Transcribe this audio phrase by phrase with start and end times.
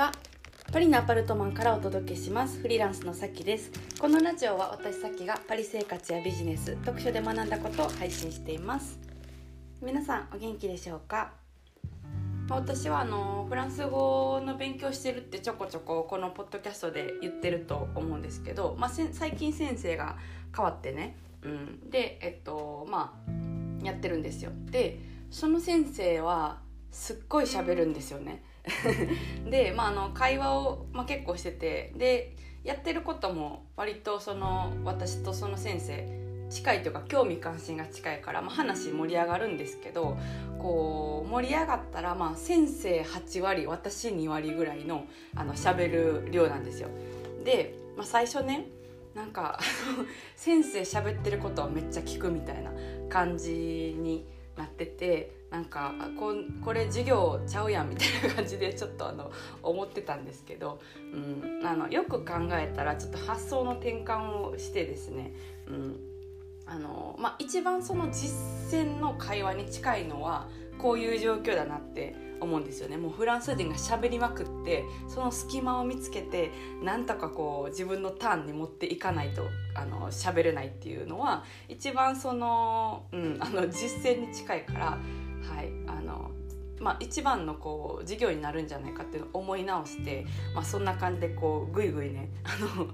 [0.00, 0.12] は
[0.72, 2.58] パリのアパルトマンからお届けします。
[2.58, 3.70] フリーランスのさきです。
[4.00, 8.98] このラジオは私さきがパリ生活やビジネス読書で学んだことを配信しています。
[9.82, 11.34] 皆さんお元気でしょうか？
[12.48, 20.16] 私はあのフランス語の勉強してるってちょこちょここのポッドキャストで言ってると思うんですけど、まあ、最近先生が
[20.56, 24.50] 変わってね、うん、でえっとまあやってるんですよ。
[24.70, 24.98] で
[25.30, 28.42] その先生はすっごい喋るんですよね。
[29.50, 36.20] で、まあ、あの会話を、まあ、結構しててでやってることも割とその私とその先生
[36.50, 40.18] 近いというか興味関心が近いから、まあ、話盛り上がるんですけど
[40.58, 46.88] こう盛り上がったら、まあ、先生8割私2割ぐらいのあの喋る量なんですよ。
[47.44, 48.66] で、まあ、最初ね
[49.14, 49.58] なんか
[50.36, 52.72] 先生喋ってることをめっちゃ聞くみたいな
[53.08, 56.32] 感じになっててなんかこ
[56.64, 60.80] これ授業ちゃうやんみたいな感じでちょっとあの思ってたんですけど、
[61.12, 65.32] うん、あのよく考えたらちょっと発想の転換をしてですね、
[65.66, 65.96] うん
[66.66, 68.32] あのまあ、一番その実
[68.72, 70.48] 践の会話に近いのは
[70.78, 72.96] こういう状況だなって思うんですよね。
[72.96, 79.42] もうフランス人が喋りまくってその隙間を見つけてなんとかこう自分のターンに持っていかないと
[79.74, 84.98] あの喋れないっていうのは一番その,、うん、あの実践に近いから、
[85.42, 86.30] はいあの
[86.80, 90.24] まあ、一番のこう授業になるんじゃないかっていうのを思い直して、
[90.54, 92.88] まあ、そんな感じでこうぐいぐいね あの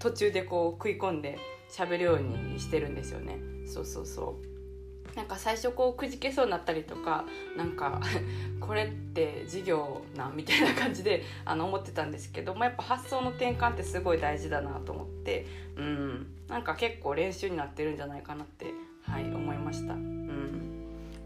[0.00, 1.38] 途中でこう食い込んで
[1.70, 3.38] 喋るようにしてるんですよね。
[3.66, 7.24] そうそうそうなんか最初こうくじけそうになったりとか
[7.56, 8.00] なんか
[8.60, 15.46] これって授業なみたいな感じであの思ってたんですけど、まあ、やっぱ発想の転換ってすごい大事だなと思って
[15.76, 18.66] うんなんか結構練習になってるんじゃないかなって
[19.02, 20.09] はい思いました。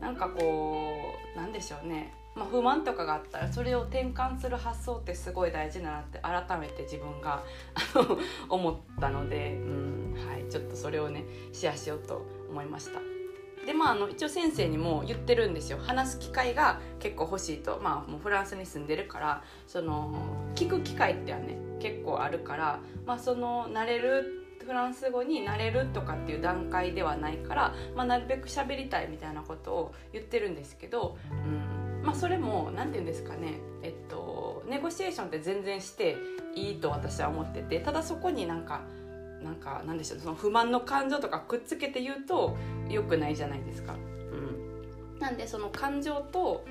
[0.05, 2.13] なんかこうなんでしょうね。
[2.35, 7.45] まあ、不満とかがあったらそれを転換する発想ってすごい大事だなって改めて自分が
[8.51, 13.01] 思ったので、うんはい、ちょっとそれをねシェアしようと思いました。
[13.65, 15.79] でまああの一応先生にも言ってるんですよ。
[15.79, 17.81] 話す機会が結構欲しいと。
[17.83, 20.13] まあもうフランスに住んでるからその
[20.55, 33.61] 聞く機会ってはね結構あるからまあその慣れるフランス語になれるとかっていう段階ではないから、まあ、なるべく喋りたいみたいなことを言ってるんですけど、うんまあ、それも何て言うんですかね。
[33.83, 36.17] えっとネゴシエーションって全然して
[36.55, 38.83] いいと私は思っててただそこになんか
[39.43, 42.57] なんかなんでしょうその不満の感情とかくっつけて言うと
[42.89, 43.95] 良くないじゃないですか。
[43.95, 46.65] うん、なんでその感情と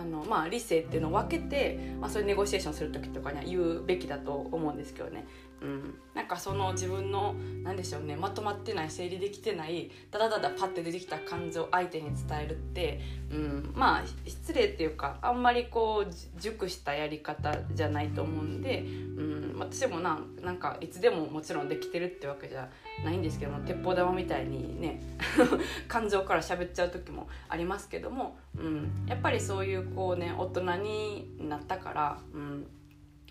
[0.00, 5.26] あのまあ、理性っていうのを分けて、まあ、そういうネゴシエーションする時とかには言うべきだと思うんですけどね、
[5.62, 13.00] うん、なんかその自分の何でしょうねまとまってない整理できてないただただパッて出てきた感情を相手に伝えるって、
[13.30, 22.70] うん、まあ失礼っていうかあんまりこう熟したやり方じゃないと思うんで、うん、私もななんかいつでももちろんできてるってわけじゃ
[23.04, 25.02] ないんですけども鉄砲玉みたいにね
[25.88, 32.66] 感情から喋っちゃう時もありますけども、うん、やっぱりそういうこうね大人になったから、うん、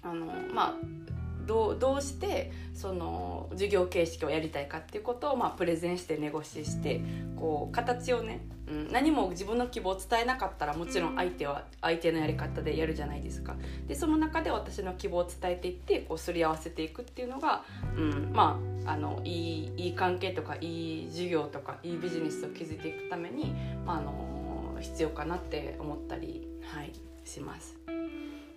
[0.04, 1.19] あのまあ
[1.50, 7.02] どうどうしてその授業形式をやりたいかっていうことを、まあ、プレゼンしてネゴシして
[7.36, 13.56] こう形をね、うん、何も自分の希望を伝えなかったらもちろん相手は相手のやり方でやるじゃないですか。
[13.88, 17.64] でその中で私の希望を伝えていってこうすり合わせていくっていうのが、
[17.98, 23.56] うん、まああのいいいい関係とかいい授業とかいいビジネスを築いていくために、
[23.88, 26.92] まあ、あの必要かなって思ったり、はい、
[27.26, 27.76] します。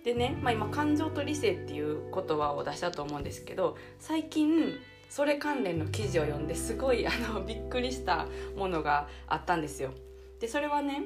[0.03, 4.77] でね、まあ、今感情と理性っていう言葉を出したと思うんですけど最近
[5.09, 8.27] それ関連の記事を読んですごいあの びっくりした
[8.57, 9.91] ものがあったんですよ。
[10.39, 11.03] でそれはね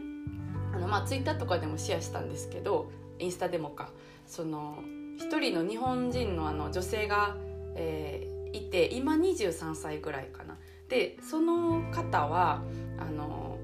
[0.74, 3.92] あの、まあ、ツイッターとかでもシェアしたんですけどインスタでもか
[4.26, 4.80] その
[5.18, 7.36] 一人の日本人のあの女性が、
[7.76, 10.58] えー、いて今23歳ぐらいかな。
[10.90, 12.64] でその方は
[12.98, 13.60] あの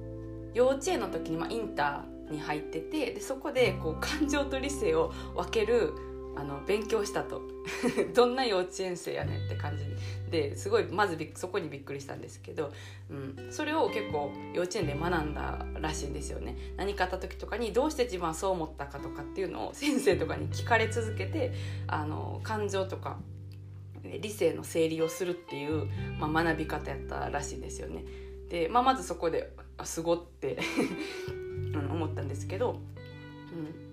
[0.53, 5.94] 幼稚園の時に、まあ、インターに入っててでそこでこう感情と理性を分ける
[6.35, 7.41] あの勉強したと。
[8.13, 9.85] どんな幼稚園生やねんって感じ。
[10.30, 12.74] ですごいまずそこにびっくりしたんですけど、
[13.09, 16.57] うん、それを結構幼稚園で学んだらしいんですよね。
[16.75, 21.53] 何かあった時とかにどうして自分はそう思ったかとかっていうのを先生とかに聞かれ続けて
[21.88, 23.19] あの感情とか
[24.03, 25.88] 理性の整理をするっていう、
[26.19, 28.03] まあ、学び方やったらしいんですよね。
[28.50, 29.53] で、まあ、まずそこで
[29.85, 30.57] 「すご」って。
[31.79, 32.79] 思ったんですけど、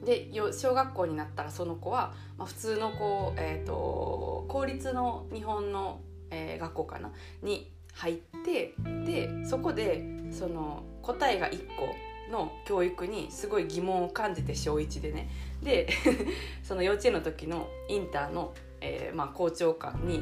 [0.00, 6.00] うん、で小学校になったらその子は、まあ、普通のこう、えーと、公立の日本の、
[6.30, 7.12] えー、学校かな？
[7.42, 8.74] に入って
[9.04, 11.94] でそこでその答えが1個
[12.32, 15.28] の教育にすごい疑問を感じて小1でね。
[15.62, 15.88] で
[16.62, 20.20] その幼稚園の時のインターの、えーまあ、校長官に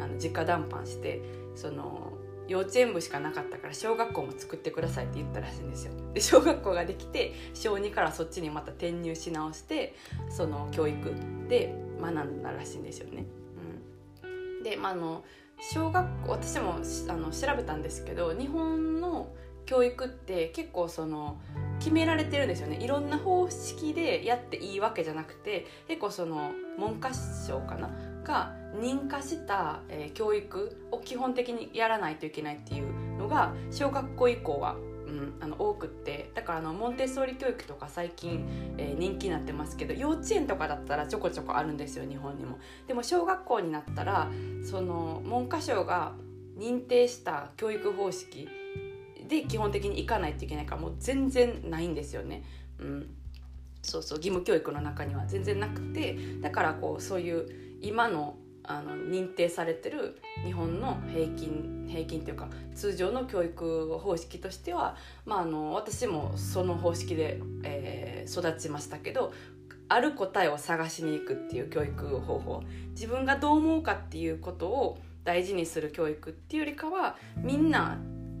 [0.00, 1.20] あの直談判して
[1.54, 2.12] その
[2.48, 5.92] 幼稚園部しかなかったから小学校も作ってくださいって言ったらしいんですよ。
[6.14, 9.94] で小学校ができて小2からそっちにまた転入し直して
[10.30, 11.12] その教育
[11.48, 13.26] で学んだらしいんですよね。
[14.22, 15.24] うん、で、まあ、あの
[15.60, 16.76] 小学校私も
[17.08, 19.32] あの調べたんですけど日本の
[19.66, 21.38] 教育って結構その
[21.78, 22.78] 決められてるんですよね。
[22.80, 27.90] いろんな方式でやっていいわけじゃなくて結構その文科省かな？
[28.24, 42.58] が認可した、えー、教育を基本的にやらないといけないっていうのが小学校以降は、うん、あの多くってだからあのモンテッソーリ教育とか最近、えー、人気になってますけど幼稚園とかだったらちょこちょこあるんですよ日本にも。
[42.86, 44.30] でも小学校になったら
[44.68, 46.14] その文科省が
[46.56, 48.48] 認定した教育方式
[49.28, 52.42] で基本的に行かないといけないからもう全然ないんですよね。
[52.80, 53.14] うん
[53.80, 58.36] そうそう義務教育の中には全然なくてだからこうそういう今の
[58.68, 69.32] あの認定されてる日本の平均平均というか通常の教育方式としては、まあ、あの私もその方式で、えー、育ちましたけど
[69.88, 72.62] ある答えを探しに行くっていう教育方法。
[72.90, 77.98] 自分がどう思うかっていうことを大事にする教育っていうよりかはみんな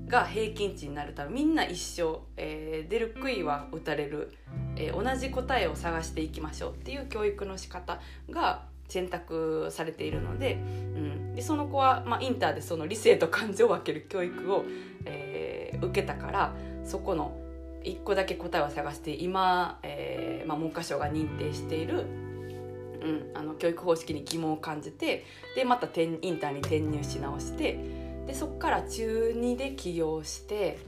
[0.08, 4.34] が平均値になるためみんな一緒、えー、出る杭は打たれる、
[4.76, 14.64] えー、同じ答えを探していきましょうっていう教育の仕方が選択されているので,、うん、でその子は、まあ、インターでその理性と感情を分ける教育を、
[15.04, 16.54] えー、受けたから
[16.84, 17.38] そこの
[17.84, 22.06] 1個だけ答えを探して今、えーまあ、文科省が認定している、
[23.02, 25.24] うん、あの教育方式に疑問を感じて
[25.54, 27.78] でまたインターに転入し直して
[28.26, 30.78] でそっから中2で起業して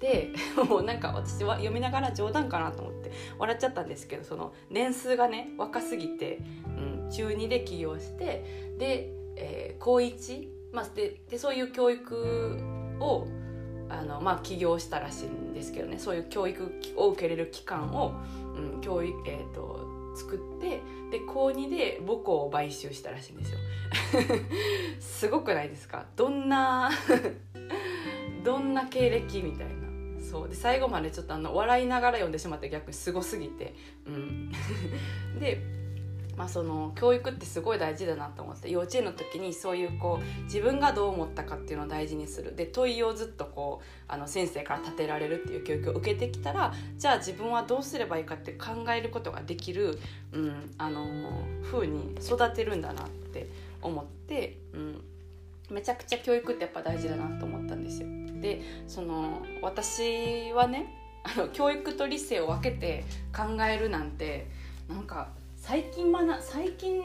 [0.00, 0.30] で
[0.68, 6.40] もうなんか私は読みながら冗談かなと思って笑っちゃったんですけどその年数がね若すぎて、
[7.10, 12.58] 中2で起業してで、えー、高1、まあ、ででそういう教育
[13.00, 13.26] を
[13.88, 15.98] あの、まあ、起業したらしいんですけどね。
[15.98, 18.14] そういう教育を受けれる機関を、
[18.56, 23.58] うん、教育、えーと作ってで高2で母校を買収したらしいんですよ。
[25.00, 26.06] すごくないですか？
[26.16, 26.90] どんな
[28.44, 30.20] どんな経歴みたいな。
[30.20, 30.48] そう。
[30.48, 33.74] で最後までちょっとあの笑いながら読んでしまって逆にすごすぎて。
[34.06, 34.50] うん。
[35.38, 35.62] で
[36.40, 49.98] まあ、その教育ってすごい大事だなと思って幼稚園の時にそういうこう自分がどう思ったかっていうのを大事にするで問いをずっとこうあの先生から立てられるっていう教育を受けてきたらじゃあ自分はどうすればいいかって考えることができる、
[50.32, 51.04] うん、あの
[51.70, 53.46] 風に育てるんだなって
[53.82, 55.04] 思って、うん、
[55.70, 58.08] めちゃくちゃ教育ってやっぱ大事だなと思ったんですよ。
[58.40, 60.86] でその私はね
[61.22, 63.04] あの教育と理性を分けて
[63.36, 64.48] 考えるなんて
[64.88, 65.28] なんか
[65.60, 67.02] 最近学最近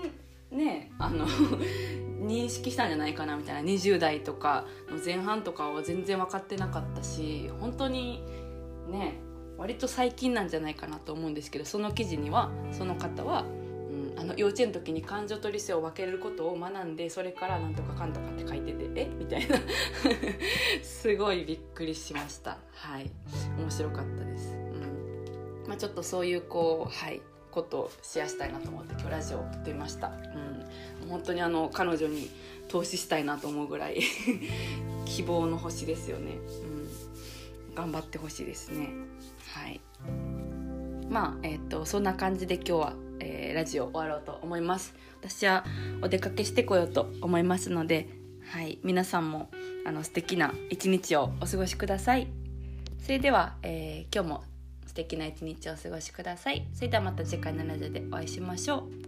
[0.49, 1.27] ねあの
[2.25, 3.69] 認識したんじゃないかなみたいな。
[3.69, 8.23] 20代とかの前半とかは全然分かってなかったし本当に
[8.89, 9.19] ね
[9.57, 19.09] 割と最近なんじゃないかなと思うんですけどその記事にはその方は、うん、あの幼稚園の時に感情と理性を分けることを学んでそれからなんとかかんとかって書いててえ？
[19.17, 19.57] みたいな。
[20.81, 22.57] すごいびっくりしました。
[22.71, 23.11] はい。
[23.59, 25.67] 面白かったです、うん。
[25.67, 27.21] まあ、ちょっとそういうこうはい。
[27.55, 30.11] ことをシェアしたいなと思って今日ラジオを撮ってみました、
[31.01, 32.29] うん、本当にあの彼女に
[32.67, 34.01] 投資したいなと思うぐらい
[35.05, 36.33] 希望の星ですよね、
[37.69, 38.89] うん、頑張ってほしいですね。
[39.53, 39.79] はい。
[41.09, 44.93] まあえっ、ー、とそんな感じで今日は、えー、ラジオ終わろうと思います。
[45.21, 45.63] 私は
[46.01, 48.09] お出かけしてこようと思いますので
[48.49, 48.79] はい。
[48.83, 49.49] 皆さんも
[49.85, 52.27] あの素敵な一日をお過ごしください。
[52.99, 54.43] それでは、えー、今日も
[54.95, 56.65] 素敵な一日をお過ごしください。
[56.73, 59.04] それではまた次回のラジオでお会いしましょう。